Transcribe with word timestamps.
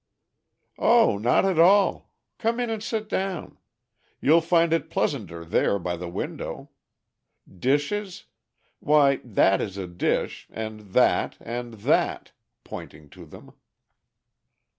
"O 0.79 1.19
not 1.19 1.45
at 1.45 1.59
all! 1.59 2.09
come 2.39 2.59
in 2.59 2.71
and 2.71 2.81
sit 2.81 3.07
down. 3.07 3.59
You'll 4.19 4.41
find 4.41 4.73
it 4.73 4.89
pleasanter 4.89 5.45
there 5.45 5.77
by 5.77 5.95
the 5.95 6.09
window. 6.09 6.71
'Dishes?' 7.47 8.23
Why, 8.79 9.17
that 9.23 9.61
is 9.61 9.77
a 9.77 9.85
dish, 9.85 10.47
and 10.49 10.79
that 10.95 11.37
and 11.39 11.75
that," 11.85 12.31
pointing 12.63 13.11
to 13.11 13.27
them. 13.27 13.53